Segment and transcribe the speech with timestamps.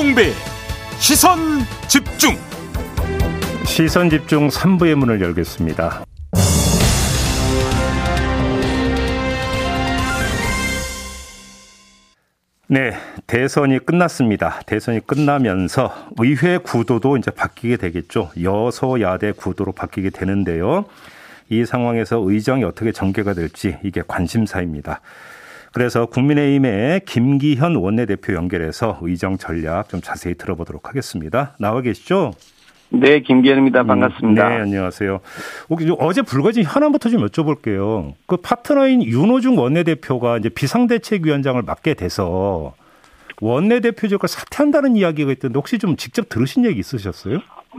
[0.00, 0.32] 김종배
[0.98, 1.38] 시선
[1.86, 2.34] 집중
[3.66, 6.06] 시선 집중 3부의 문을 열겠습니다.
[12.68, 12.92] 네,
[13.26, 14.60] 대선이 끝났습니다.
[14.64, 18.30] 대선이 끝나면서 의회 구도도 이제 바뀌게 되겠죠.
[18.42, 20.86] 여소야대 구도로 바뀌게 되는데요.
[21.50, 25.02] 이 상황에서 의정이 어떻게 전개가 될지 이게 관심사입니다.
[25.72, 31.54] 그래서 국민의힘의 김기현 원내대표 연결해서 의정 전략 좀 자세히 들어보도록 하겠습니다.
[31.58, 32.32] 나와 계시죠?
[32.92, 33.84] 네, 김기현입니다.
[33.84, 34.48] 반갑습니다.
[34.48, 35.20] 음, 네, 안녕하세요.
[35.98, 38.14] 어제 불거진 현안부터 좀 여쭤볼게요.
[38.26, 42.74] 그 파트너인 윤호중 원내대표가 이제 비상대책위원장을 맡게 돼서
[43.40, 47.38] 원내대표직을 사퇴한다는 이야기가 있던데 혹시 좀 직접 들으신 얘기 있으셨어요?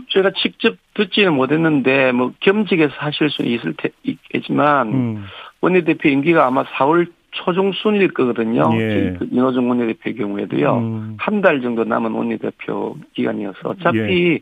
[0.10, 5.26] 제가 직접 듣지는 못했는데 뭐 겸직해서 하실 수는 있을 테, 있겠지만 음.
[5.60, 8.70] 원내대표 임기가 아마 4월 초중순일 거거든요.
[8.76, 9.16] 예.
[9.18, 10.78] 그 윤호중 원내대표의 경우에도요.
[10.78, 11.18] 음.
[11.18, 14.40] 한달 정도 남은 원내대표 기간이어서 어차피 예.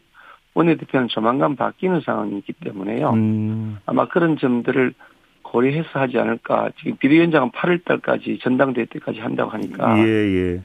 [0.56, 3.12] 원내대표는 조만간 바뀌는 상황이기 때문에요.
[3.12, 3.78] 음.
[3.86, 4.94] 아마 그런 점들을
[5.44, 6.70] 고려해서 하지 않을까.
[6.78, 9.98] 지금 비대위원장은 8월 달까지 전당대회 때까지 한다고 하니까.
[10.00, 10.62] 예, 예.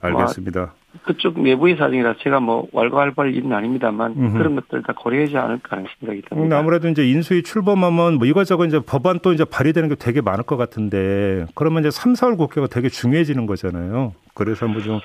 [0.00, 0.74] 알겠습니다.
[1.02, 4.38] 그쪽 내부의 사정이라 제가 뭐 왈가왈부할 일은 아닙니다만 음흠.
[4.38, 6.58] 그런 것들 다 고려하지 않을까 하는 생각이 듭니다.
[6.58, 10.56] 아무래도 이제 인수위 출범하면 뭐 이것저것 이제 법안 또 이제 발의되는 게 되게 많을 것
[10.56, 14.12] 같은데 그러면 이제 3, 4월 국회가 되게 중요해지는 거잖아요.
[14.34, 15.00] 그래서 한번 좀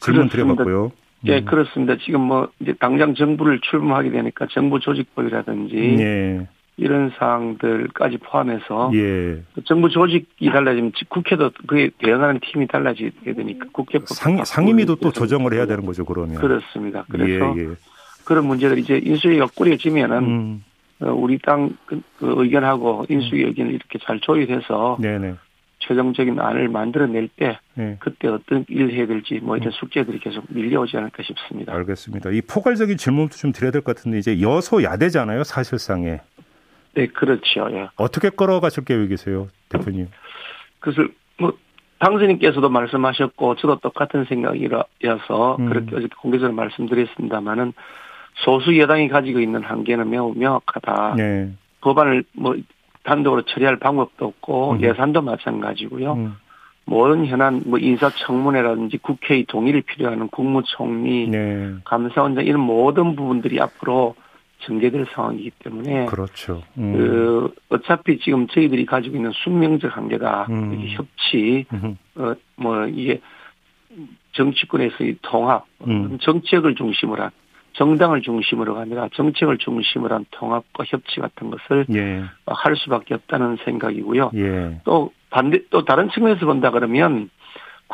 [0.00, 0.92] 질문 드려봤고요.
[1.26, 1.44] 예, 음.
[1.44, 1.96] 그렇습니다.
[2.04, 6.48] 지금 뭐 이제 당장 정부를 출범하게 되니까 정부 조직법이라든지 예.
[6.76, 9.42] 이런 사항들까지 포함해서 예.
[9.64, 15.66] 정부 조직이 달라지면 국회도 그에 대응하는 팀이 달라지게 되니까 국회법 상, 상임위도 또 조정을 해야
[15.66, 17.04] 되는 거죠 그러면 그렇습니다.
[17.08, 17.68] 그래서 예, 예.
[18.24, 20.64] 그런 문제들 이제 인수위가 꾸려지면은 음.
[21.00, 23.48] 어, 우리 당 그, 그 의견하고 인수위 음.
[23.48, 25.34] 의견을 이렇게 잘 조율해서 네네.
[25.80, 27.96] 최종적인 안을 만들어낼 때 네.
[28.00, 29.72] 그때 어떤 일을 해야 될지 뭐 이런 음.
[29.72, 31.72] 숙제들이 계속 밀려오지 않을까 싶습니다.
[31.74, 32.30] 알겠습니다.
[32.30, 36.20] 이 포괄적인 질문도 좀 드려야 될 것 같은데 이제 여소야대잖아요 사실상에.
[36.94, 37.68] 네, 그렇죠.
[37.72, 37.88] 예.
[37.96, 40.08] 어떻게 끌어가실 계획이세요, 대표님?
[40.80, 41.02] 그래서
[41.38, 41.52] 뭐
[41.98, 45.68] 당선인께서도 말씀하셨고 저도 똑같은 생각이라서 음.
[45.68, 47.72] 그렇게 어제 공개적으로 말씀드렸습니다만은
[48.44, 51.14] 소수 여당이 가지고 있는 한계는 매우 명확하다.
[51.16, 51.52] 네.
[51.80, 52.56] 법안을 뭐
[53.04, 54.82] 단독으로 처리할 방법도 없고 음.
[54.82, 56.12] 예산도 마찬가지고요.
[56.14, 56.36] 음.
[56.86, 61.74] 모든 현안 뭐 인사청문회라든지 국회의 동의를 필요하는 국무총리, 네.
[61.84, 64.14] 감사원장 이런 모든 부분들이 앞으로
[64.66, 66.62] 전개될 상황이기 때문에 그렇죠.
[66.78, 66.92] 음.
[66.92, 70.84] 그 어차피 지금 저희들이 가지고 있는 숙명적 한계가 음.
[70.88, 71.66] 협치,
[72.16, 73.20] 어뭐 이게
[74.32, 76.18] 정치권에서의 통합, 음.
[76.20, 77.30] 정책을 중심으로 한
[77.74, 82.22] 정당을 중심으로 아니라 정책을 중심으로 한 통합과 협치 같은 것을 예.
[82.46, 84.30] 할 수밖에 없다는 생각이고요.
[84.34, 84.80] 예.
[84.84, 87.30] 또 반대 또 다른 측면에서 본다 그러면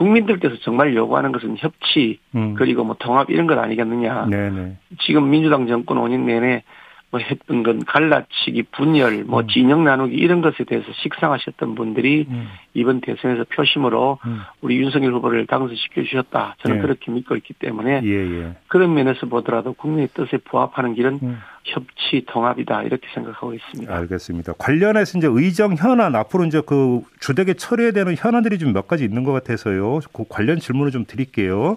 [0.00, 2.54] 국민들께서 정말 요구하는 것은 협치 음.
[2.54, 4.26] 그리고 뭐 통합 이런 것 아니겠느냐.
[4.30, 4.78] 네네.
[5.00, 6.62] 지금 민주당 정권 5년 내내
[7.10, 9.48] 뭐 했던 건 갈라치기, 분열, 뭐 음.
[9.48, 12.48] 진영 나누기 이런 것에 대해서 식상하셨던 분들이 음.
[12.72, 14.40] 이번 대선에서 표심으로 음.
[14.60, 16.54] 우리 윤석열 후보를 당선시켜 주셨다.
[16.62, 16.80] 저는 예.
[16.80, 18.54] 그렇게 믿고 있기 때문에 예, 예.
[18.68, 21.40] 그런 면에서 보더라도 국민의 뜻에 부합하는 길은 음.
[21.64, 23.94] 협치 통합이다 이렇게 생각하고 있습니다.
[23.94, 24.52] 알겠습니다.
[24.54, 29.24] 관련해서 이제 의정 현안 앞으로 이제 그 주택에 처리해야 되는 현안들이 좀 몇 가지 있는
[29.24, 29.98] 것 같아서요.
[30.12, 31.76] 그 관련 질문을 좀 드릴게요.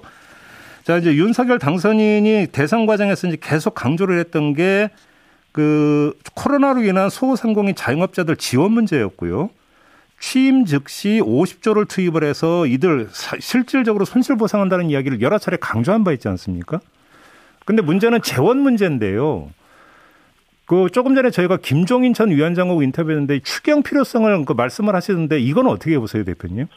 [0.84, 4.90] 자 이제 윤석열 당선인이 대선 과정에서 이제 계속 강조를 했던 게
[5.54, 9.50] 그 코로나로 인한 소상공인 자영업자들 지원 문제였고요.
[10.20, 13.08] 취임 즉시 50조를 투입을 해서 이들
[13.40, 16.80] 실질적으로 손실 보상한다는 이야기를 여러 차례 강조한 바 있지 않습니까?
[17.66, 19.50] 근데 문제는 재원 문제인데요.
[20.66, 26.00] 그 조금 전에 저희가 김종인 전 위원장하고 인터뷰했는데 추경 필요성을 그 말씀을 하시는데 이건 어떻게
[26.00, 26.68] 보세요, 대표님?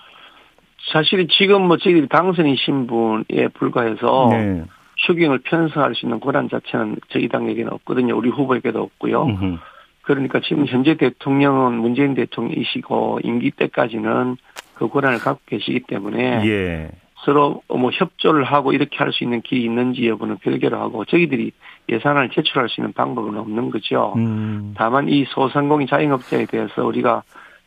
[0.92, 4.65] 사실 지금 뭐 저희들이 당선인 신분에 불과해서 네.
[4.97, 8.16] 추경을 편성할 수 있는 권한 자체는 저희 당에게는 없거든요.
[8.16, 9.25] 우리 후보에게도 없고요.
[9.25, 9.59] 음흠.
[10.03, 14.37] 그러니까 지금 현재 대통령은 문재인 대통령이시고 임기 때까지는
[14.75, 16.91] 그 권한을 갖고 계시기 때문에 예.
[17.25, 21.51] 서로 뭐 협조를 하고 이렇게 할 수 있는 길이 있는지 여부는 별개로 하고 저희들이
[21.89, 24.15] 예산을 제출할 수 있는 방법은 없는 거죠.
[24.16, 24.75] 음.
[24.77, 27.22] 다만 이 소상공인 자영업자에 대해서 우리가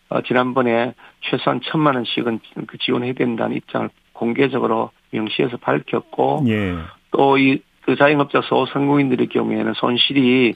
[0.09, 6.75] 어, 지난번에 최소한 천만 원씩은 그 지원해야 된다는 입장을 공개적으로 명시해서 밝혔고 예.
[7.11, 10.53] 또 이 그 자영업자 소상공인들의 경우에는 손실이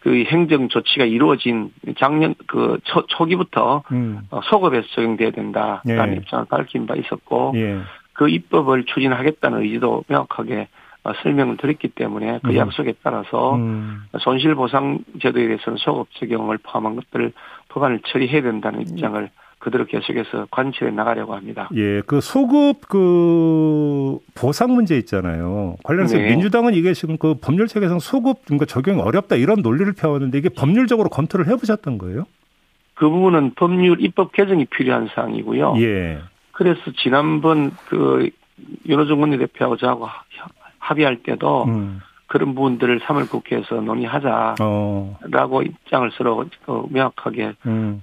[0.00, 4.20] 그 행정 조치가 이루어진 작년 그 초, 초기부터 음.
[4.30, 6.16] 어, 소급에서 적용돼야 된다라는 예.
[6.16, 7.80] 입장을 밝힌 바 있었고 예.
[8.14, 10.68] 그 입법을 추진하겠다는 의지도 명확하게
[11.04, 12.56] 어, 설명을 드렸기 때문에 그 음.
[12.56, 14.04] 약속에 따라서 음.
[14.18, 17.32] 손실보상 제도에 대해서는 소급 적용을 포함한 것들을
[17.68, 19.28] 법안을 처리해야 된다는 입장을
[19.60, 21.68] 그대로 계속해서 관찰해 나가려고 합니다.
[21.74, 25.76] 예, 그 소급 그 보상 문제 있잖아요.
[25.84, 26.30] 관련해서 네.
[26.30, 31.46] 민주당은 이게 지금 그 법률책에서 소급 그러니까 적용이 어렵다 이런 논리를 펴왔는데 이게 법률적으로 검토를
[31.46, 32.24] 해보셨던 거예요?
[32.94, 35.74] 그 부분은 법률 입법 개정이 필요한 사항이고요.
[35.78, 36.20] 예.
[36.52, 38.30] 그래서 지난번 그
[38.86, 40.08] 윤호중 원내대표하고 저하고
[40.78, 42.00] 합의할 때도 음.
[42.26, 45.62] 그런 부분들을 3월 국회에서 논의하자라고 어.
[45.62, 48.02] 입장을 서로 그 명확하게 음.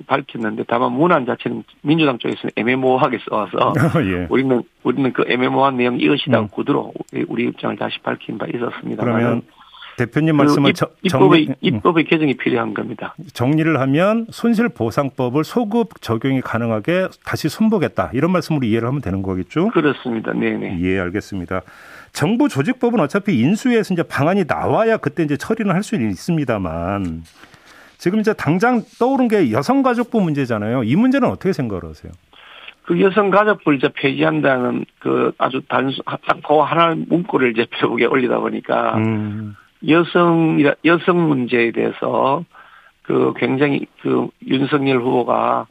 [0.00, 3.72] 어, 밝혔는데 다만 문안 자체는 민주당 쪽에서는 애매모호하게 써와서
[4.06, 4.26] 예.
[4.30, 6.48] 우리는 우리는 그 애매모호한 내용 이것이다 음.
[6.48, 6.92] 구두로
[7.28, 9.02] 우리 입장을 다시 밝힌 바 있었습니다.
[9.04, 9.42] 그러면
[9.96, 11.54] 대표님 말씀은 그 입, 법의 음.
[11.60, 13.14] 입법의 개정이 필요한 겁니다.
[13.34, 19.68] 정리를 하면 손실보상법을 소급 적용이 가능하게 다시 손보겠다 이런 말씀으로 이해를 하면 되는 거겠죠?
[19.68, 20.32] 그렇습니다.
[20.32, 20.78] 네네.
[20.80, 21.60] 예, 알겠습니다.
[22.12, 27.22] 정부 조직법은 어차피 인수위에서 이제 방안이 나와야 그때 이제 처리는 할 수 있습니다만
[28.00, 30.84] 지금 이제 당장 떠오른 게 여성가족부 문제잖아요.
[30.84, 32.10] 이 문제는 어떻게 생각을 하세요?
[32.84, 39.54] 그 여성가족부를 이제 폐지한다는 그 아주 단순, 딱그 하나 문구를 이제 펴보게 올리다 보니까 음.
[39.86, 42.42] 여성, 여성 문제에 대해서
[43.02, 45.66] 그 굉장히 그 윤석열 후보가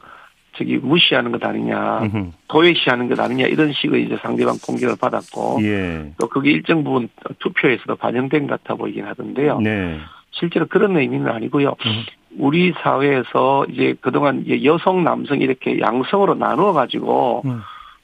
[0.56, 2.02] 저기 무시하는 것 아니냐,
[2.46, 6.12] 도외시하는 것 아니냐 이런 식의 이제 상대방 공격을 받았고 예.
[6.18, 7.08] 또 그게 일정 부분
[7.40, 9.60] 투표에서도 반영된 것 같아 보이긴 하던데요.
[9.60, 9.98] 네.
[10.32, 11.74] 실제로 그런 의미는 아니고요.
[11.86, 12.04] 음.
[12.38, 17.60] 우리 사회에서 이제 그동안 여성, 남성 이렇게 양성으로 나누어 가지고 음.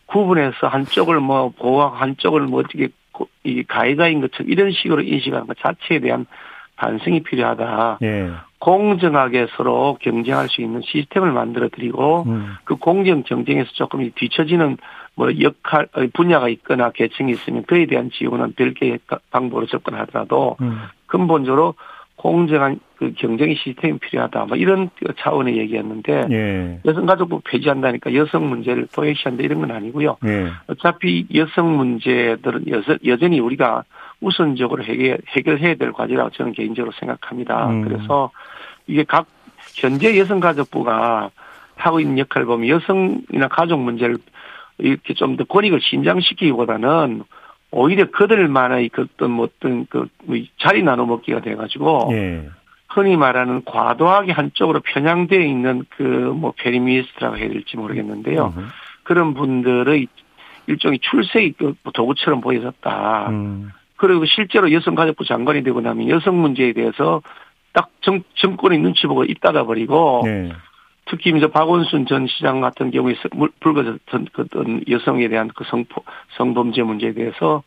[0.07, 2.89] 구분해서 한쪽을 뭐 보호하고 한쪽을 뭐 어떻게
[3.45, 6.27] 이 가해자인 것처럼 이런 식으로 인식하는 것 자체에 대한
[6.77, 7.99] 반성이 필요하다.
[8.03, 8.31] 예.
[8.59, 12.55] 공정하게 서로 경쟁할 수 있는 시스템을 만들어 드리고 음.
[12.65, 14.77] 그 공정 경쟁에서 조금 뒤처지는
[15.15, 18.99] 뭐 역할 어, 분야가 있거나 계층이 있으면 그에 대한 지원은 별개의
[19.31, 20.83] 방법으로 접근하더라도 음.
[21.07, 21.75] 근본적으로
[22.17, 24.47] 공정한 그 경쟁의 시스템이 필요하다.
[24.47, 26.81] 뭐 이런 차원의 얘기였는데 예.
[26.85, 30.17] 여성가족부 폐지한다니까 여성 문제를 도외시한다 이런 건 아니고요.
[30.25, 30.49] 예.
[30.67, 32.65] 어차피 여성 문제들은
[33.07, 33.85] 여전히 우리가
[34.21, 37.69] 우선적으로 해결, 해결해야 될 과제라고 저는 개인적으로 생각합니다.
[37.69, 37.83] 음.
[37.83, 38.31] 그래서
[38.87, 39.27] 이게 각
[39.75, 41.31] 현재 여성가족부가
[41.77, 44.17] 하고 있는 역할을 보면 여성이나 가족 문제를
[44.79, 47.25] 이렇게 좀 더 권익을 신장시키기보다는
[47.71, 50.09] 오히려 그들만의 그 어떤 뭐 어떤 그뭐
[50.59, 52.49] 자리 나눠 먹기가 돼가지고 예.
[52.89, 56.03] 흔히 말하는 과도하게 한쪽으로 편향되어 있는 그
[56.37, 58.55] 뭐 페리미니스트라고 해야 될지 모르겠는데요.
[58.57, 58.69] 음.
[59.03, 60.07] 그런 분들의
[60.67, 63.29] 일종의 출세의 그 도구처럼 보여졌다.
[63.31, 63.71] 음.
[63.97, 67.23] 그리고 실제로 여성가족부 장관이 되고 나면 여성 문제에 대해서
[67.73, 70.53] 딱 정, 정권의 눈치 보고 입 닫아버리고 네.
[71.07, 73.15] 특히 이제 박원순 전 시장 같은 경우에
[73.61, 74.47] 불거졌던 그
[74.89, 76.03] 여성에 대한 그 성포,
[76.37, 77.63] 성범죄 문제에 대해서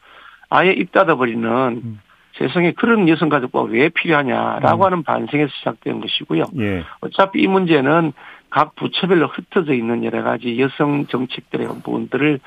[0.50, 2.00] 아예 입 닫아버리는 음.
[2.38, 4.86] 세상에 그런 여성가족부가 왜 필요하냐라고 음.
[4.86, 6.44] 하는 반성에서 시작된 것이고요.
[6.59, 6.83] 예.
[7.01, 8.13] 어차피 이 문제는
[8.50, 12.39] 각 부처별로 흩어져 있는 여러 가지 여성 정책들의 부분들을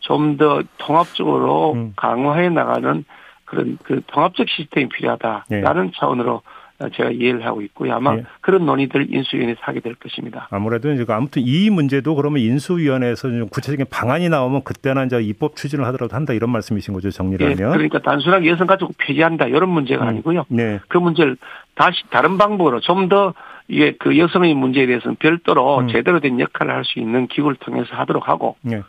[0.00, 1.92] 좀 더 통합적으로 음.
[1.96, 3.04] 강화해 나가는
[3.44, 5.90] 그런 그 통합적 시스템이 필요하다라는 예.
[5.96, 6.42] 차원으로
[6.88, 7.94] 제가 이해를 하고 있고요.
[7.94, 8.24] 아마 예.
[8.40, 10.48] 그런 논의들 인수위원회에서 하게 될 것입니다.
[10.50, 15.84] 아무래도 이제 아무튼 이 문제도 그러면 인수위원회에서 좀 구체적인 방안이 나오면 그때나 이제 입법 추진을
[15.86, 17.52] 하더라도 한다 이런 말씀이신 거죠 정리를 예.
[17.54, 17.72] 하면.
[17.72, 20.08] 그러니까 단순하게 여성가족 폐지한다 이런 문제가 음.
[20.08, 20.46] 아니고요.
[20.48, 20.80] 네.
[20.88, 21.36] 그 문제를
[21.74, 23.34] 다시 다른 방법으로 좀 더
[23.68, 25.88] 이게 그 여성의 문제에 대해서는 별도로 음.
[25.88, 28.56] 제대로 된 역할을 할 수 있는 기구를 통해서 하도록 하고.
[28.62, 28.82] 네.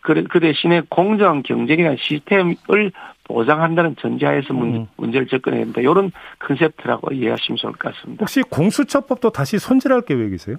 [0.00, 2.92] 그, 그 대신에 공정한 경쟁이라는 시스템을
[3.28, 4.86] 보장한다는 전제하에서 문, 음.
[4.96, 5.80] 문제를 접근해야 된다.
[5.80, 8.22] 이런 컨셉트라고 이해하시면 좋을 것 같습니다.
[8.22, 10.56] 혹시 공수처법도 다시 손질할 계획이세요?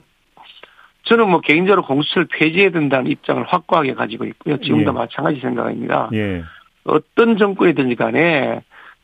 [1.03, 4.57] 저는 뭐 개인적으로 공수처를 폐지해야 된다는 입장을 확고하게 가지고 있고요.
[4.57, 4.93] 지금도 예.
[4.93, 6.09] 마찬가지 생각입니다.
[6.13, 6.43] 예.
[6.83, 8.61] 어떤 정권이든지 간에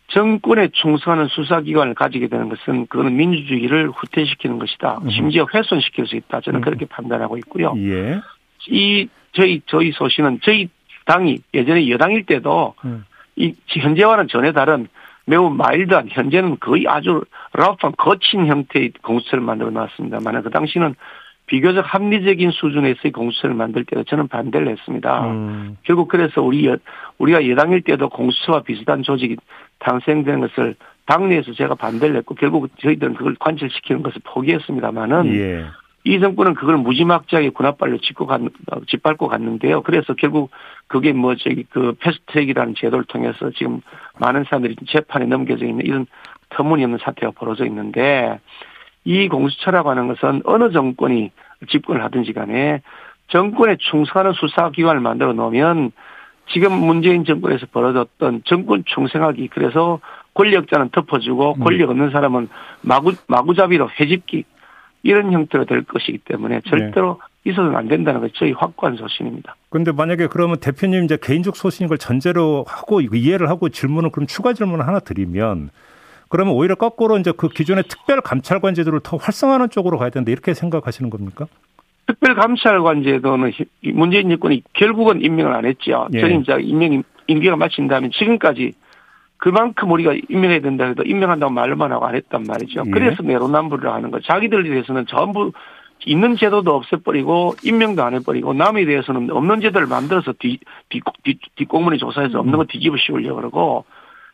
[0.10, 5.00] 정권에 충성하는 수사기관을 가지게 되는 것은 그거는 민주주의를 후퇴시키는 것이다.
[5.04, 5.10] 음.
[5.10, 6.42] 심지어 훼손시킬 수 있다.
[6.42, 6.62] 저는 음.
[6.62, 7.74] 그렇게 판단하고 있고요.
[7.78, 8.20] 예.
[8.70, 10.70] 이 저희 저희 소신은 저희
[11.06, 13.06] 당이 예전에 여당일 때도 음.
[13.36, 14.88] 이 현재와는 전혀 다른
[15.26, 17.24] 매우 마일드한 현재는 거의 아주
[17.54, 20.96] 라프한 거친 형태의 공수처를 만들어 놨습니다만 그 당시는
[21.48, 25.26] 비교적 합리적인 수준에서의 공수처를 만들 때도 저는 반대를 했습니다.
[25.28, 25.78] 음.
[25.84, 26.78] 결국 그래서 우리 여,
[27.20, 29.38] 우리가 여당일 때도 공수처와 비슷한 조직이
[29.80, 30.76] 탄생된 것을
[31.06, 35.66] 당내에서 제가 반대를 했고 결국 저희들은 그걸 관철시키는 것을 포기했습니다만은 예.
[36.06, 38.40] 이 정부는 그걸 무지막지하게 군합발로 짚고 갔,
[38.88, 39.82] 짓밟고 갔는데요.
[39.82, 40.52] 그래서 결국
[40.86, 43.82] 그게 뭐 저기 그 패스트트랙이라는 제도를 통해서 지금
[44.20, 46.06] 많은 사람들이 재판에 넘겨져 있는 이런
[46.50, 48.40] 터무니없는 사태가 벌어져 있는데
[49.04, 51.32] 이 공수처라고 하는 것은 어느 정권이
[51.70, 52.82] 집권을 하든지 간에
[53.30, 55.92] 정권에 충성하는 수사기관을 만들어 놓으면
[56.54, 60.00] 지금 문재인 정권에서 벌어졌던 정권 충성하기 그래서
[60.36, 61.64] 권력자는 덮어주고 음.
[61.64, 62.48] 권력 없는 사람은
[62.82, 64.44] 마구 마구잡이로 해집기
[65.06, 67.52] 이런 형태로 될 것이기 때문에 절대로 네.
[67.52, 69.56] 있어서는 안 된다는 것이 저희 확고한 소신입니다.
[69.70, 74.54] 그런데 만약에 그러면 대표님 이제 개인적 소신인 걸 전제로 하고 이해를 하고 질문을 그럼 추가
[74.54, 75.70] 질문을 하나 드리면
[76.28, 80.56] 그러면 오히려 거꾸로 이제 그 기존의 특별 감찰관 제도를 더 활성화하는 쪽으로 가야 된다 이렇게
[80.56, 81.46] 생각하시는 겁니까?
[82.08, 83.52] 특별 감찰관 제도는
[83.94, 86.08] 문재인 정권이 결국은 임명을 안 했죠.
[86.16, 86.20] 예.
[86.20, 88.74] 전임자 임명 임기가 마친 다음에 지금까지
[89.38, 92.84] 그만큼 우리가 임명해야 된다 해도 임명한다고 말만 하고 안 했단 말이죠.
[92.88, 92.90] 예.
[92.90, 94.20] 그래서 내로남불을 하는 거.
[94.20, 95.52] 자기들에 대해서는 전부
[96.06, 101.98] 있는 제도도 없애버리고 임명도 안 해버리고 남에 대해서는 없는 제도를 만들어서 뒤, 뒤, 뒤, 뒷공문에
[101.98, 103.86] 조사해서 없는 거 뒤집어 씌우려고 그러고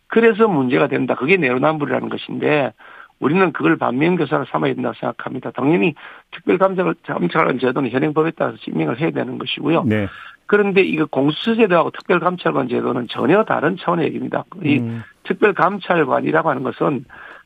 [0.07, 1.15] 그래서 문제가 된다.
[1.15, 2.73] 그게 내로남불이라는 것인데
[3.21, 5.51] 우리는 그걸 반면교사를 삼아야 된다고 생각합니다.
[5.51, 5.93] 당연히
[6.31, 9.83] 특별감찰을 감찰관 제도는 현행법에 따라서 임명을 해야 되는 것이고요.
[9.85, 10.07] 네.
[10.47, 14.43] 그런데 이거 공수처제도하고 특별감찰관 제도는 전혀 다른 차원의 얘기입니다.
[14.63, 15.03] 이 음.
[15.23, 17.05] 특별감찰관이라고 하는 것은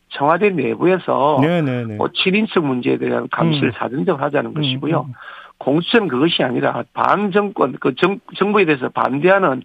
[0.09, 1.71] 청와대 내부에서 네네네.
[1.71, 1.95] 네, 네.
[1.97, 3.73] 뭐 7인석 문제에 대한 감시를 음.
[3.77, 4.53] 사전적으로 하자는 음.
[4.55, 5.07] 것이고요.
[5.09, 5.13] 음.
[5.57, 9.63] 공수처는 그것이 아니라 반정권, 그 정, 정부에 대해서 반대하는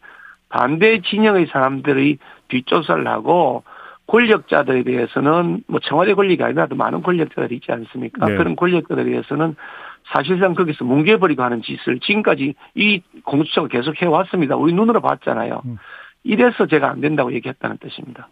[0.48, 3.62] 반대 진영의 사람들의 뒷조사를 하고
[4.10, 8.26] 권력자들에 대해서는 뭐 청와대 권력이 아니라도 많은 권력자들이 있지 않습니까?
[8.26, 8.36] 네.
[8.36, 9.54] 그런 권력자들에 대해서는
[10.12, 14.56] 사실상 거기서 뭉개버리고 하는 짓을 지금까지 이 공수처가 계속 해왔습니다.
[14.56, 15.62] 우리 눈으로 봤잖아요.
[15.64, 15.76] 음.
[16.24, 18.28] 이래서 제가 안 된다고 얘기했다는 뜻입니다.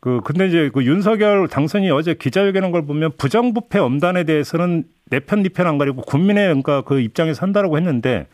[0.00, 5.66] 그 근데 이제 그 윤석열 당선이 어제 기자회견한 걸 보면 부정부패 엄단에 대해서는 내편 니편
[5.66, 8.26] 안 가리고 국민의 그러니까 그 입장에 선다라고 했는데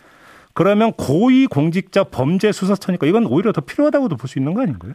[0.55, 4.93] 그러면 고위 공직자 범죄 수사처니까 이건 오히려 더 필요하다고도 볼 수 있는 거 아닌가요?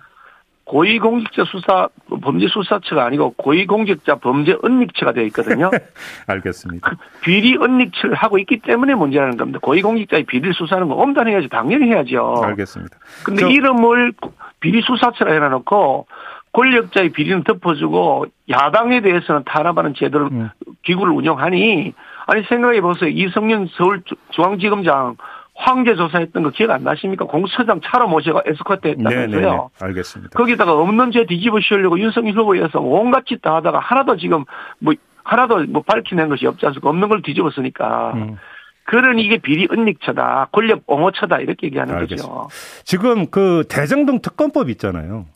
[0.69, 1.89] 고위공직자 수사
[2.21, 5.71] 범죄 수사처가 아니고 고위공직자 범죄 은닉처가 되어 있거든요.
[6.27, 6.87] 알겠습니다.
[6.87, 9.57] 그 비리 은닉처를 하고 있기 때문에 문제라는 겁니다.
[9.63, 11.47] 고위공직자의 비리 수사하는 거 엄단해야죠.
[11.49, 12.43] 당연히 해야죠.
[12.43, 12.97] 알겠습니다.
[13.25, 13.49] 근데 저...
[13.49, 14.13] 이름을
[14.59, 16.05] 비리 수사처라 해놔놓고
[16.51, 20.49] 권력자의 비리는 덮어주고 야당에 대해서는 탄압하는 제도를 음.
[20.83, 21.93] 기구를 운영하니
[22.27, 23.09] 아니 생각해 보세요.
[23.09, 25.17] 이성윤 서울중앙지검장
[25.61, 27.25] 황제 조사했던 거 기억 안 나십니까?
[27.25, 29.27] 공수처장 차로 모셔가 에스코트 했다면서요.
[29.27, 29.57] 네네 네, 네.
[29.85, 30.37] 알겠습니다.
[30.37, 34.45] 거기다가 없는 죄 뒤집어 씌우려고 윤석열 후보에서 온갖 짓 다 하다가 하나도 지금
[34.79, 36.89] 뭐 하나도 뭐 밝혀낸 것이 없지 않습니까?
[36.89, 38.13] 없는 걸 뒤집었으니까.
[38.15, 38.37] 음.
[38.85, 42.27] 그런 이게 비리 은닉처다, 권력 옹호처다 이렇게 얘기하는 알겠습니다.
[42.27, 42.49] 거죠.
[42.85, 45.27] 지금 그 대장동 특검법 있잖아요.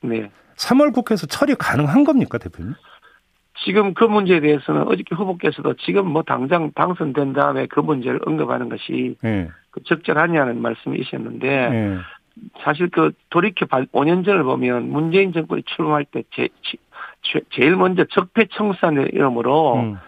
[0.00, 0.30] 네.
[0.56, 2.72] 3월 국회에서 처리 가능한 겁니까, 대표님?
[3.64, 9.16] 지금 그 문제에 대해서는 어저께 후보께서도 지금 뭐 당장 당선된 다음에 그 문제를 언급하는 것이
[9.22, 9.48] 네.
[9.70, 11.98] 그 적절하냐는 말씀이셨는데 네.
[12.62, 16.48] 사실 그 돌이켜 5년 전을 보면 문재인 정권이 출범할 때 제,
[17.50, 19.98] 제 일 먼저 적폐청산의 이름으로 음.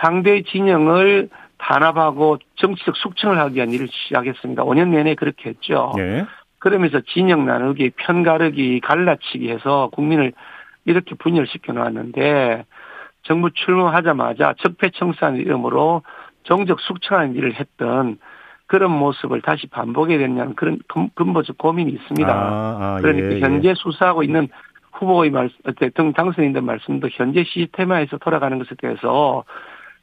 [0.00, 4.64] 상대 진영을 단합하고 정치적 숙청을 하기 위한 일을 시작했습니다.
[4.64, 5.92] 5년 내내 그렇게 했죠.
[5.96, 6.24] 네.
[6.58, 10.32] 그러면서 진영 나누기, 편 가르기, 갈라치기 해서 국민을
[10.84, 12.64] 이렇게 분열시켜 놓았는데
[13.22, 16.02] 정부 출범하자마자 적폐청산 이름으로
[16.44, 18.18] 정적 숙청하는 일을 했던
[18.66, 20.78] 그런 모습을 다시 반복해야 되냐는 그런
[21.14, 22.32] 근본적 고민이 있습니다.
[22.32, 23.74] 아, 아, 그러니까 예, 현재 예.
[23.74, 24.48] 수사하고 있는
[24.92, 29.44] 후보의 말씀, 대통령 당선인들 말씀도 현재 시스템화에서 돌아가는 것에 대해서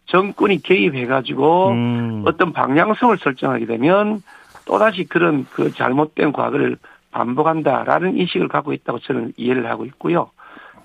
[0.05, 2.23] 정권이 개입해가지고 음.
[2.25, 4.21] 어떤 방향성을 설정하게 되면
[4.65, 6.77] 또다시 그런 그 잘못된 과거를
[7.11, 10.29] 반복한다라는 인식을 갖고 있다고 저는 이해를 하고 있고요.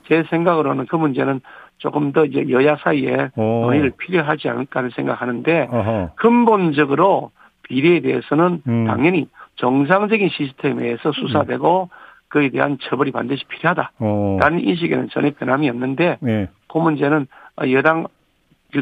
[0.08, 1.40] 제 생각으로는 그 문제는
[1.78, 6.10] 조금 더 이제 여야 사이에 논의를 필요하지 않을까 하는 생각하는데 어허.
[6.16, 7.30] 근본적으로
[7.64, 8.84] 비리에 대해서는 음.
[8.86, 12.04] 당연히 정상적인 시스템에서 수사되고 음.
[12.28, 14.38] 그에 대한 처벌이 반드시 필요하다라는 어.
[14.60, 16.48] 인식에는 전혀 변함이 없는데 네.
[16.68, 17.26] 그 문제는
[17.70, 18.06] 여당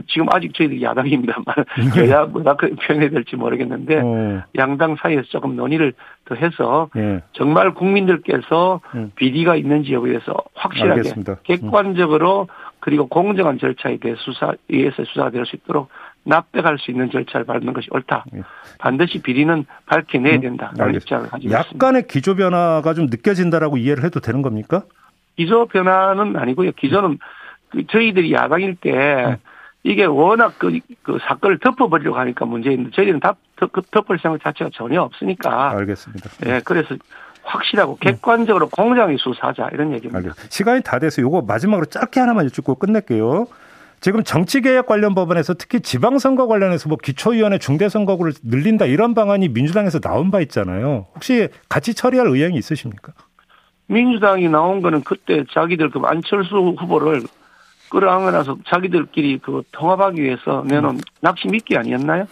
[0.08, 1.44] 지금 아직 저희들이 야당입니다만
[1.98, 4.42] 여야 뭐라 그 표현해야 될지 모르겠는데 어.
[4.56, 5.92] 양당 사이에서 조금 논의를
[6.24, 7.20] 더 해서 네.
[7.32, 9.12] 정말 국민들께서 음.
[9.16, 11.36] 비리가 있는지 여부에 대해서 확실하게 알겠습니다.
[11.42, 12.48] 객관적으로
[12.82, 15.88] 그리고 공정한 절차에 대해 수사 의해서 수사가 될 수 있도록
[16.24, 18.24] 납득할 수 있는 절차를 밟는 것이 옳다.
[18.34, 18.42] 예.
[18.78, 20.72] 반드시 비리는 밝혀내야 음, 된다.
[20.80, 22.06] 음, 입장을 가지고 약간의 있습니다.
[22.12, 24.82] 기조 변화가 좀 느껴진다라고 이해를 해도 되는 겁니까?
[25.36, 26.72] 기조 변화는 아니고요.
[26.72, 27.18] 기조는
[27.70, 28.90] 그 저희들이 야당일 때
[29.26, 29.36] 음.
[29.84, 35.00] 이게 워낙 그, 그 사건을 덮어버리려고 하니까 문제인데 저희는 다 덮, 덮을 생각 자체가 전혀
[35.02, 35.70] 없으니까.
[35.70, 36.30] 알겠습니다.
[36.46, 36.96] 예, 그래서
[37.44, 40.18] 확실하고 객관적으로 공정하게 수사하자 이런 얘기입니다.
[40.18, 40.48] 알겠습니다.
[40.50, 43.46] 시간이 다 돼서 요거 마지막으로 짧게 하나만 여쭙고 끝낼게요.
[44.00, 50.32] 지금 정치개혁 관련 법안에서 특히 지방선거 관련해서 뭐 기초위원회 중대선거구를 늘린다 이런 방안이 민주당에서 나온
[50.32, 51.06] 바 있잖아요.
[51.14, 53.12] 혹시 같이 처리할 의향이 있으십니까?
[53.86, 57.22] 민주당이 나온 거는 그때 자기들 그 안철수 후보를
[57.92, 61.00] 끌어안아서 자기들끼리 그 통합하기 위해서 내놓은 음.
[61.20, 62.24] 낚시 미끼 아니었나요?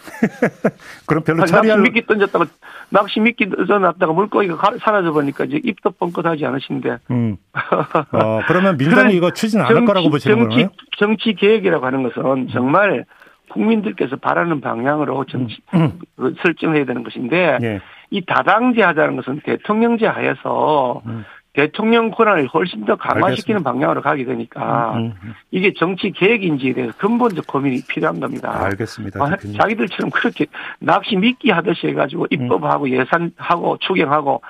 [1.05, 1.77] 그럼 별로 처리할...
[1.79, 2.47] 낚시 미끼 던졌다가
[2.89, 6.97] 낚시 미끼 던져놨다가 물고기가 사라져 버리니까 이제 입도 뻥끗하지 않으신데.
[7.11, 7.37] 음.
[7.53, 10.69] 어, 그러면 민주당이 이거 추진 안할 거라고 보시는 정치, 거예요?
[10.97, 13.05] 정치 개혁이라고 하는 것은 정말
[13.51, 15.99] 국민들께서 바라는 방향으로 정치 음.
[16.17, 17.81] 그 설정해야 되는 것인데 네.
[18.11, 21.25] 이 다당제 하자는 것은 대통령제 하에서 음.
[21.53, 23.71] 대통령 권한을 훨씬 더 강화시키는 알겠습니다.
[23.73, 28.65] 방향으로 가게 되니까 음, 음, 이게 정치 계획인지에 대해서 근본적 고민이 필요한 겁니다.
[28.67, 29.23] 알겠습니다.
[29.23, 30.47] 아, 자기들처럼 그렇게
[30.79, 34.43] 낚시 미끼 하듯이 해가지고 입법하고 예산하고 추경하고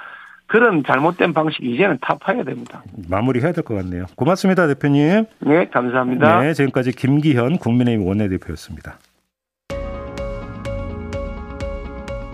[0.47, 2.83] 그런 잘못된 방식 이제는 타파해야 됩니다.
[3.09, 4.04] 마무리해야 될 것 같네요.
[4.16, 5.25] 고맙습니다, 대표님.
[5.40, 6.40] 네, 감사합니다.
[6.42, 8.99] 네, 지금까지 김기현 국민의힘 원내대표였습니다.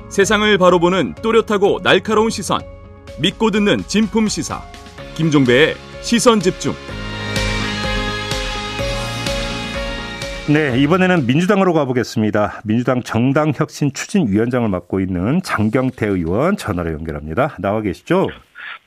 [0.09, 2.61] 세상을 바로 보는 또렷하고 날카로운 시선.
[3.19, 4.61] 믿고 듣는 진품 시사.
[5.15, 6.75] 김종배의 시선 집중.
[10.53, 12.61] 네, 이번에는 민주당으로 가보겠습니다.
[12.65, 17.57] 민주당 정당혁신 추진위원장을 맡고 있는 장경태 의원 전화로 연결합니다.
[17.59, 18.29] 나와 계시죠?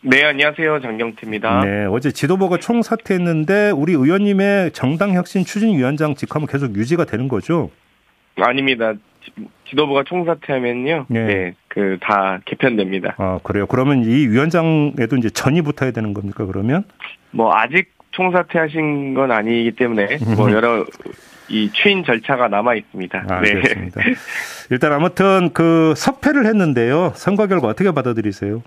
[0.02, 0.80] 네, 안녕하세요.
[0.80, 1.62] 장경태입니다.
[1.66, 7.72] 네, 어제 지도부가 총사퇴했는데 우리 의원님의 정당혁신 추진위원장 직함은 계속 유지가 되는 거죠?
[8.38, 8.94] 아닙니다.
[9.70, 11.06] 지도부가 총사퇴하면요.
[11.10, 11.54] 네.
[11.76, 13.16] 네그 다 개편됩니다.
[13.18, 13.68] 아, 그래요.
[13.68, 16.84] 그러면 이 위원장에도 이제 전이 붙어야 되는 겁니까, 그러면?
[17.32, 20.86] 뭐 아직 총사퇴하신 건 아니기 때문에 뭐 여러
[21.48, 23.26] 이 추인 절차가 남아 있습니다.
[23.30, 23.50] 아, 네.
[23.52, 24.02] 알겠습니다.
[24.72, 27.14] 일단 아무튼 그 석패를 했는데요.
[27.16, 28.64] 선거 결과 어떻게 받아들이세요?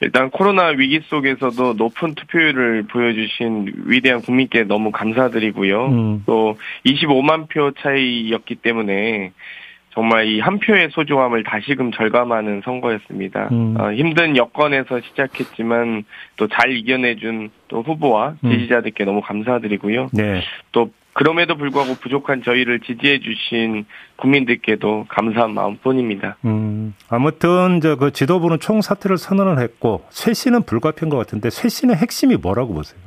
[0.00, 5.86] 일단 코로나 위기 속에서도 높은 투표율을 보여주신 위대한 국민께 너무 감사드리고요.
[5.86, 6.22] 음.
[6.26, 9.32] 또 25만 표 차이였기 때문에
[9.90, 13.48] 정말 이 한 표의 소중함을 다시금 절감하는 선거였습니다.
[13.50, 13.74] 음.
[13.80, 16.04] 어, 힘든 여건에서 시작했지만
[16.36, 18.50] 또 잘 이겨내준 또 후보와 음.
[18.50, 19.06] 지지자들께 음.
[19.06, 20.08] 너무 감사드리고요.
[20.12, 20.42] 네.
[20.70, 26.36] 또 그럼에도 불구하고 부족한 저희를 지지해 주신 국민들께도 감사한 마음뿐입니다.
[26.44, 32.36] 음, 아무튼 저 그 지도부는 총 사퇴를 선언을 했고 쇄신은 불가피한 것 같은데 쇄신의 핵심이
[32.36, 33.00] 뭐라고 보세요?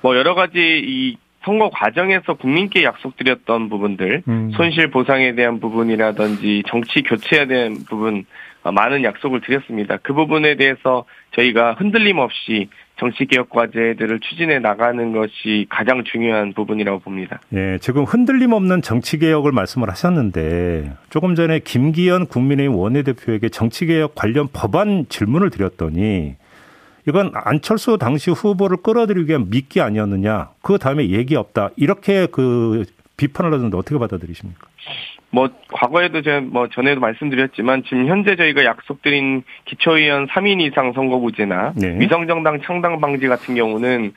[0.00, 4.50] 뭐 여러 가지 이 선거 과정에서 국민께 약속드렸던 부분들, 음.
[4.56, 8.24] 손실 보상에 대한 부분이라든지 정치 교체에 대한 부분
[8.62, 9.98] 많은 약속을 드렸습니다.
[9.98, 11.04] 그 부분에 대해서
[11.36, 17.40] 저희가 흔들림 없이 정치개혁 과제들을 추진해 나가는 것이 가장 중요한 부분이라고 봅니다.
[17.52, 25.06] 예, 지금 흔들림 없는 정치개혁을 말씀을 하셨는데 조금 전에 김기현 국민의힘 원내대표에게 정치개혁 관련 법안
[25.08, 26.36] 질문을 드렸더니
[27.08, 30.50] 이건 안철수 당시 후보를 끌어들이기 위한 미끼 아니었느냐.
[30.62, 31.70] 그 다음에 얘기 없다.
[31.76, 32.84] 이렇게 그
[33.16, 34.66] 비판을 하던데 어떻게 받아들이십니까?
[35.36, 41.98] 뭐 과거에도 제가 뭐 전에도 말씀드렸지만 지금 현재 저희가 약속드린 기초의원 3인 이상 선거구제나 네.
[42.00, 44.14] 위성정당 창당 방지 같은 경우는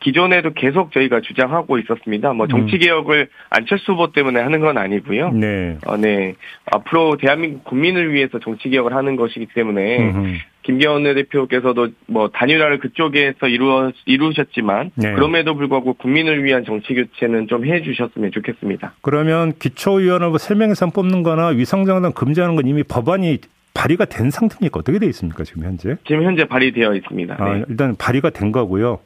[0.00, 2.32] 기존에도 계속 저희가 주장하고 있었습니다.
[2.32, 2.78] 뭐 정치 음.
[2.80, 5.32] 개혁을 안철수 후보 때문에 하는 건 아니고요.
[5.32, 5.78] 네.
[5.86, 6.34] 어, 네.
[6.66, 10.38] 앞으로 대한민국 국민을 위해서 정치 개혁을 하는 것이기 때문에 음흠.
[10.62, 15.12] 김기현 대표께서도 뭐 단일화를 그쪽에서 이루어 이루셨지만 네.
[15.14, 18.92] 그럼에도 불구하고 국민을 위한 정치 교체는 좀 해주셨으면 좋겠습니다.
[19.00, 23.38] 그러면 기초의원을 3명 이상 뽑는거나 위성정당 금지하는 건 이미 법안이
[23.72, 24.80] 발의가 된 상태입니까?
[24.80, 25.44] 어떻게 되어 있습니까?
[25.44, 25.96] 지금 현재?
[26.06, 27.36] 지금 현재 발의되어 있습니다.
[27.38, 27.64] 아, 네.
[27.68, 28.98] 일단 발의가 된 거고요.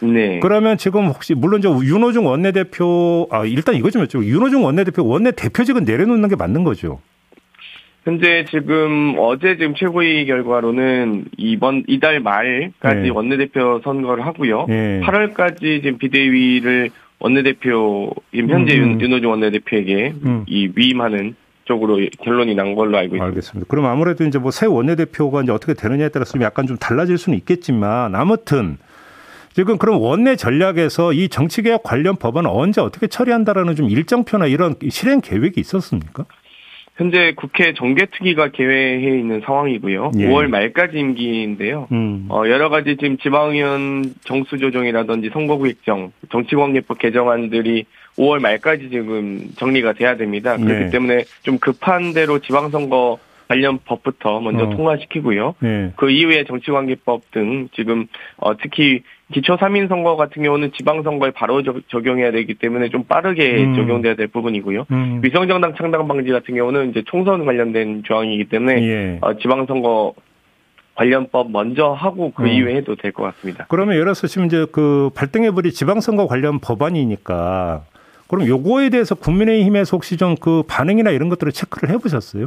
[0.00, 0.40] 네.
[0.40, 5.32] 그러면 지금 혹시 물론 저 윤호중 원내대표 아 일단 이거 좀 여쭤 윤호중 원내대표 원내
[5.32, 7.00] 대표직은 내려놓는 게 맞는 거죠?
[8.04, 13.08] 현재 지금 어제 지금 최고위 결과로는 이번 이달 말까지 네.
[13.08, 14.66] 원내대표 선거를 하고요.
[14.68, 15.00] 네.
[15.02, 19.00] 8월까지 지금 비대위를 원내대표 지금 현재 음.
[19.00, 20.44] 윤호중 원내대표에게 음.
[20.46, 23.24] 이 위임하는 쪽으로 결론이 난 걸로 알고 있습니다.
[23.26, 23.66] 알겠습니다.
[23.68, 27.36] 그럼 아무래도 이제 뭐 새 원내대표가 이제 어떻게 되느냐에 따라서 좀 약간 좀 달라질 수는
[27.38, 28.78] 있겠지만 아무튼
[29.56, 35.22] 지금 그럼 원내 전략에서 이 정치개혁 관련 법안은 언제 어떻게 처리한다라는 좀 일정표나 이런 실행
[35.22, 36.26] 계획이 있었습니까?
[36.96, 40.12] 현재 국회 정개특위가 개회해 있는 상황이고요.
[40.18, 40.26] 예.
[40.26, 41.88] 5월 말까지 임기인데요.
[41.90, 42.26] 음.
[42.28, 47.86] 어, 여러 가지 지금 지방의원 정수 조정이라든지 선거구획정, 정치관계법 개정안들이
[48.18, 50.58] 5월 말까지 지금 정리가 돼야 됩니다.
[50.58, 50.90] 그렇기 네.
[50.90, 54.70] 때문에 좀 급한 대로 지방선거 관련 법부터 먼저 어.
[54.70, 55.54] 통과시키고요.
[55.60, 55.92] 네.
[55.96, 58.06] 그 이후에 정치관계법 등 지금
[58.36, 63.74] 어, 특히 기초 3인 선거 같은 경우는 지방선거에 바로 적용해야 되기 때문에 좀 빠르게 음.
[63.76, 64.86] 적용돼야 될 부분이고요.
[64.90, 65.20] 음.
[65.22, 69.18] 위성정당 창당 방지 같은 경우는 이제 총선 관련된 조항이기 때문에 예.
[69.20, 70.14] 어, 지방선거
[70.94, 72.48] 관련법 먼저 하고 그 음.
[72.48, 73.66] 이후에 해도 될 것 같습니다.
[73.68, 77.82] 그러면 예를 들어서 지금 이제 그 발등해버리 지방선거 관련 법안이니까
[78.28, 82.46] 그럼 요거에 대해서 국민의힘에서 혹시 좀 그 반응이나 이런 것들을 체크를 해보셨어요?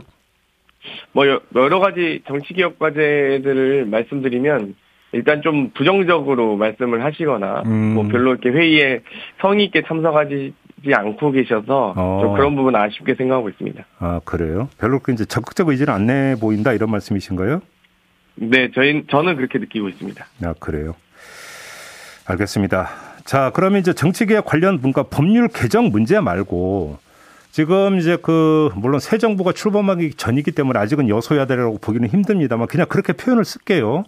[1.12, 4.76] 뭐 여러 가지 정치 개혁 과제들을 말씀드리면
[5.12, 7.94] 일단 좀 부정적으로 말씀을 하시거나 음.
[7.96, 9.02] 뭐 별로 이렇게 회의에
[9.42, 10.54] 성의 있게 참석하지
[10.94, 12.20] 않고 계셔서 어.
[12.22, 13.84] 좀 그런 부분 아쉽게 생각하고 있습니다.
[14.00, 14.70] 아 그래요?
[14.78, 17.62] 별로 이제 적극적 의지를 안내 보인다 이런 말씀이신가요?
[18.36, 20.26] 네, 저희 저는 그렇게 느끼고 있습니다.
[20.44, 20.96] 아 그래요?
[22.28, 22.88] 알겠습니다.
[23.26, 26.98] 자, 그러면 이제 정치개혁 관련 문과 법률 개정 문제 말고
[27.52, 33.14] 지금 이제 그 물론 새 정부가 출범하기 전이기 때문에 아직은 여소야대라고 보기는 힘듭니다만 그냥 그렇게
[33.14, 34.04] 표현을 쓸게요.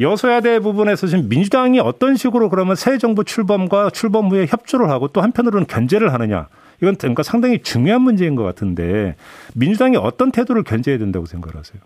[0.00, 5.20] 여소야대 부분에서 지금 민주당이 어떤 식으로 그러면 새 정부 출범과 출범 후에 협조를 하고 또
[5.20, 6.48] 한편으로는 견제를 하느냐.
[6.80, 9.16] 이건 그러니까 상당히 중요한 문제인 것 같은데
[9.54, 11.80] 민주당이 어떤 태도를 견제해야 된다고 생각하세요?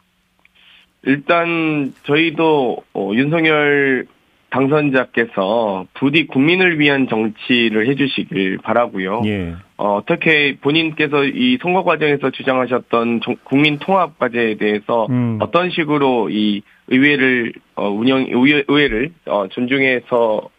[1.04, 4.06] 일단 저희도 어, 윤석열
[4.52, 9.22] 당선자께서 부디 국민을 위한 정치를 해주시길 바라고요.
[9.24, 9.54] 예.
[9.78, 15.38] 어, 어떻게 본인께서 이 선거 과정에서 주장하셨던 정, 국민 통합 과제에 대해서 음.
[15.40, 20.50] 어떤 식으로 이 의회를 어, 운영 의회, 의회 를 어, 존중해서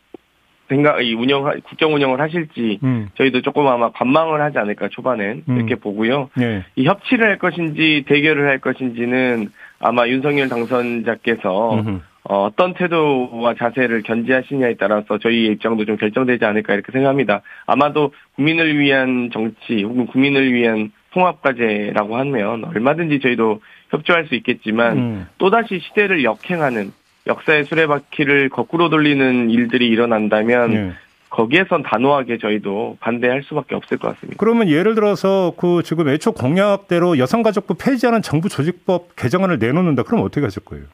[0.70, 3.10] 생각 이 운영 국정 운영을 하실지 음.
[3.16, 5.58] 저희도 조금 아마 관망을 하지 않을까 초반엔 음.
[5.58, 6.30] 이렇게 보고요.
[6.36, 6.64] 네.
[6.76, 12.00] 이 협치를 할 것인지 대결을 할 것인지는 아마 윤석열 당선자께서 음흠.
[12.26, 17.42] 어, 어떤 태도와 자세를 견지하시냐에 따라서 저희의 입장도 좀 결정되지 않을까 이렇게 생각합니다.
[17.66, 25.28] 아마도 국민을 위한 정치 혹은 국민을 위한 통합과제라고 하면 얼마든지 저희도 협조할 수 있겠지만 음.
[25.38, 26.92] 또다시 시대를 역행하는
[27.28, 30.92] 역사의 수레바퀴를 거꾸로 돌리는 일들이 일어난다면 네.
[31.30, 34.38] 거기에선 단호하게 저희도 반대할 수밖에 없을 것 같습니다.
[34.38, 40.04] 그러면 예를 들어서 그 지금 애초 공약대로 여성가족부 폐지하는 정부 조직법 개정안을 내놓는다.
[40.04, 40.86] 그럼 어떻게 하실 거예요?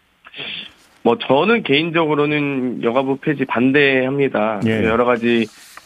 [1.03, 4.62] 뭐 저는 개인적으로는 여가부 폐지 반대합니다.
[4.65, 4.83] 예.
[4.83, 5.45] 여러 가지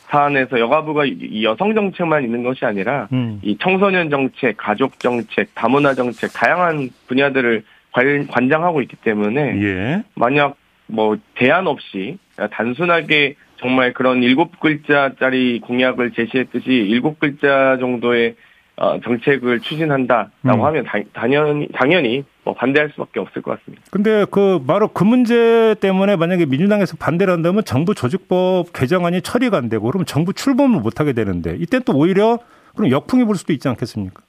[0.10, 1.06] 사안에서 여가부가
[1.42, 3.40] 여성 정책만 있는 것이 아니라 음.
[3.42, 10.04] 이 청소년 정책, 가족 정책, 다문화 정책 다양한 분야들을 관, 장하고 있기 때문에 예.
[10.16, 10.56] 만약
[10.88, 12.18] 뭐 대안 없이
[12.52, 18.36] 단순하게 정말 그런 일곱 글자짜리 공약을 제시했듯이 일곱 글자 정도의
[18.76, 20.66] 어, 정책을 추진한다라고 음.
[20.66, 23.84] 하면 다, 당연히 당연히 뭐 반대할 수밖에 없을 것 같습니다.
[23.92, 29.70] 근데 그 바로 그 문제 때문에 만약에 민주당에서 반대를 한다면 정부 조직법 개정안이 처리가 안
[29.70, 32.40] 되고 그러면 정부 출범을 못 하게 되는데 이때 또 오히려
[32.76, 34.22] 그럼 역풍이 불 수도 있지 않겠습니까?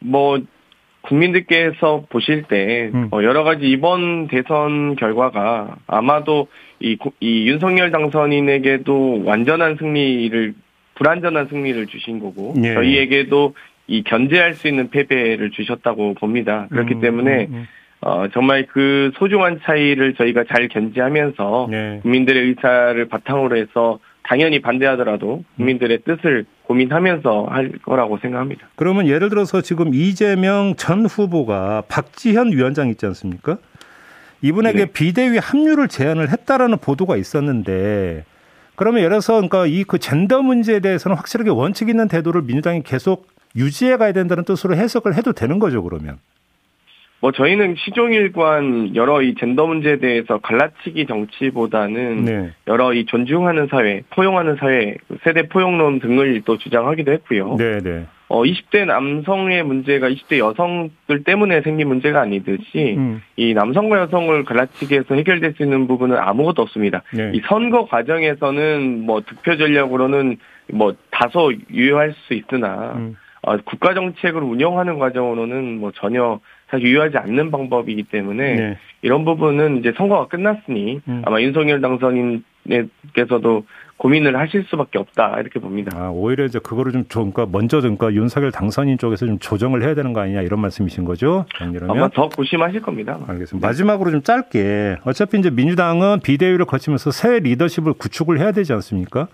[0.00, 0.38] 뭐
[1.02, 3.08] 국민들께서 보실 때 음.
[3.10, 6.48] 어, 여러 가지 이번 대선 결과가 아마도
[6.80, 10.54] 이, 이 윤석열 당선인에게도 완전한 승리를
[10.94, 12.74] 불완전한 승리를 주신 거고 예.
[12.74, 13.54] 저희에게도
[13.86, 16.66] 이 견제할 수 있는 패배를 주셨다고 봅니다.
[16.70, 17.68] 그렇기 음, 때문에 음, 음.
[18.00, 22.00] 어, 정말 그 소중한 차이를 저희가 잘 견제하면서 네.
[22.02, 28.68] 국민들의 의사를 바탕으로 해서 당연히 반대하더라도 국민들의 뜻을 고민하면서 할 거라고 생각합니다.
[28.76, 33.58] 그러면 예를 들어서 지금 이재명 전 후보가 박지현 위원장 있지 않습니까?
[34.40, 34.92] 이분에게 네.
[34.92, 38.24] 비대위 합류를 제안을 했다라는 보도가 있었는데
[38.74, 43.28] 그러면 예를 들어서 그러니까 이 그 젠더 문제에 대해서는 확실하게 원칙 있는 태도를 민주당이 계속
[43.56, 46.18] 유지해 가야 된다는 뜻으로 해석을 해도 되는 거죠, 그러면.
[47.22, 52.50] 뭐 저희는 시종일관 여러 이 젠더 문제에 대해서 갈라치기 정치보다는 네.
[52.66, 57.54] 여러 이 존중하는 사회, 포용하는 사회, 세대 포용론 등을 또 주장하기도 했고요.
[57.58, 58.06] 네, 네.
[58.26, 63.22] 어 20대 남성의 문제가 20대 여성들 때문에 생긴 문제가 아니듯이 음.
[63.36, 67.02] 이 남성과 여성을 갈라치기해서 해결될 수 있는 부분은 아무것도 없습니다.
[67.12, 67.30] 네.
[67.34, 70.38] 이 선거 과정에서는 뭐 득표 전략으로는
[70.72, 73.16] 뭐 다소 유효할 수 있으나 음.
[73.42, 78.78] 어, 국가 정책을 운영하는 과정으로는 뭐 전혀 사실 유효하지 않는 방법이기 때문에 네.
[79.02, 81.22] 이런 부분은 이제 선거가 끝났으니 음.
[81.26, 85.96] 아마 윤석열 당선인께서도 고민을 하실 수밖에 없다 이렇게 봅니다.
[85.96, 90.12] 아, 오히려 이제 그거를 좀 그러니까 먼저 그러니까 윤석열 당선인 쪽에서 좀 조정을 해야 되는
[90.12, 91.44] 거 아니냐 이런 말씀이신 거죠?
[91.58, 93.18] 정리라면 아마 더 고심하실 겁니다.
[93.26, 93.64] 알겠습니다.
[93.64, 93.66] 네.
[93.66, 99.28] 마지막으로 좀 짧게 어차피 이제 민주당은 비대위를 거치면서 새 리더십을 구축을 해야 되지 않습니까?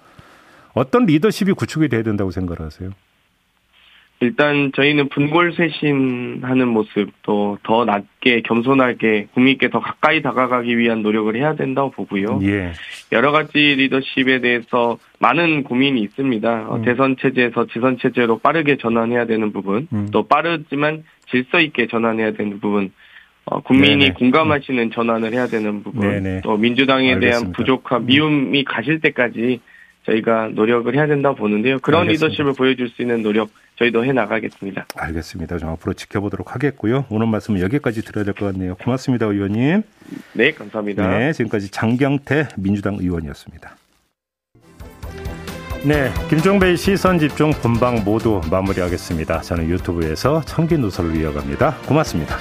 [0.75, 2.91] 어떤 리더십이 구축이 돼야 된다고 생각하세요?
[4.21, 11.55] 일단 저희는 분골 쇄신하는 모습도 더 낮게 겸손하게 국민께 더 가까이 다가가기 위한 노력을 해야
[11.55, 12.41] 된다고 보고요.
[12.43, 12.73] 예.
[13.13, 16.67] 여러 가지 리더십에 대해서 많은 고민이 있습니다.
[16.69, 16.83] 어, 음.
[16.83, 20.09] 대선 체제에서 지선 체제로 빠르게 전환해야 되는 부분, 음.
[20.13, 22.91] 또 빠르지만 질서 있게 전환해야 되는 부분,
[23.45, 24.13] 어, 국민이 네네.
[24.15, 26.41] 공감하시는 전환을 해야 되는 부분, 네네.
[26.43, 27.39] 또 민주당에 알겠습니다.
[27.39, 29.61] 대한 부족함, 미움이 가실 때까지
[30.09, 31.79] 저희가 노력을 해야 된다고 보는데요.
[31.81, 32.27] 그런 알겠습니다.
[32.29, 34.87] 리더십을 보여줄 수 있는 노력 저희도 해 나가겠습니다.
[34.97, 35.59] 알겠습니다.
[35.59, 37.05] 좀 앞으로 지켜보도록 하겠고요.
[37.11, 38.75] 오늘 말씀은 여기까지 드려야 될 것 같네요.
[38.77, 39.83] 고맙습니다, 의원님.
[40.33, 41.07] 네, 감사합니다.
[41.19, 43.77] 네, 지금까지 장경태 민주당 의원이었습니다.
[45.85, 49.43] 네, 김종배의 시선 집중 본방 모두 마무리하겠습니다.
[49.43, 51.77] 저는 유튜브에서 청기 누설을 이어갑니다.
[51.87, 52.37] 고맙습니다.